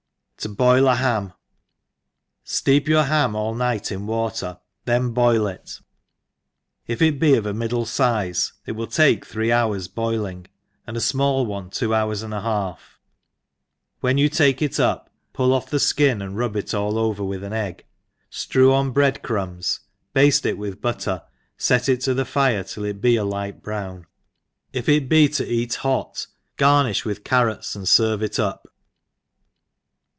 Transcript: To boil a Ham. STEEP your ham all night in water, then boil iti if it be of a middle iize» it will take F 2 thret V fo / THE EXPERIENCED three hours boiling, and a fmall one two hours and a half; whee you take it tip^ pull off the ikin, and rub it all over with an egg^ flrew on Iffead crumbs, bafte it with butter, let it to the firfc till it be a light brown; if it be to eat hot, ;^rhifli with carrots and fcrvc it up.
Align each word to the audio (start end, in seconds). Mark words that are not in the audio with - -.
To 0.41 0.49
boil 0.49 0.87
a 0.87 0.95
Ham. 0.95 1.33
STEEP 2.43 2.87
your 2.87 3.03
ham 3.03 3.35
all 3.35 3.53
night 3.53 3.91
in 3.91 4.07
water, 4.07 4.57
then 4.85 5.11
boil 5.11 5.45
iti 5.45 5.83
if 6.87 6.99
it 6.99 7.19
be 7.19 7.35
of 7.35 7.45
a 7.45 7.53
middle 7.53 7.85
iize» 7.85 8.53
it 8.65 8.71
will 8.71 8.87
take 8.87 9.21
F 9.21 9.27
2 9.33 9.33
thret 9.33 9.33
V 9.33 9.33
fo 9.33 9.33
/ 9.33 9.33
THE 9.33 9.33
EXPERIENCED 9.33 9.33
three 9.33 9.51
hours 9.51 9.87
boiling, 9.87 10.47
and 10.87 10.97
a 10.97 10.99
fmall 10.99 11.45
one 11.45 11.69
two 11.69 11.93
hours 11.93 12.23
and 12.23 12.33
a 12.33 12.41
half; 12.41 12.97
whee 14.01 14.19
you 14.19 14.29
take 14.29 14.63
it 14.63 14.71
tip^ 14.71 15.05
pull 15.31 15.53
off 15.53 15.69
the 15.69 15.77
ikin, 15.77 16.23
and 16.25 16.35
rub 16.35 16.55
it 16.55 16.73
all 16.73 16.97
over 16.97 17.23
with 17.23 17.43
an 17.43 17.53
egg^ 17.53 17.81
flrew 18.31 18.73
on 18.73 18.95
Iffead 18.95 19.21
crumbs, 19.21 19.81
bafte 20.15 20.47
it 20.47 20.57
with 20.57 20.81
butter, 20.81 21.21
let 21.69 21.87
it 21.87 22.01
to 22.01 22.15
the 22.15 22.23
firfc 22.23 22.71
till 22.73 22.85
it 22.85 22.99
be 22.99 23.15
a 23.15 23.23
light 23.23 23.61
brown; 23.61 24.07
if 24.73 24.89
it 24.89 25.07
be 25.07 25.29
to 25.29 25.45
eat 25.45 25.75
hot, 25.75 26.25
;^rhifli 26.57 27.05
with 27.05 27.23
carrots 27.23 27.75
and 27.75 27.85
fcrvc 27.85 28.23
it 28.23 28.39
up. 28.39 28.65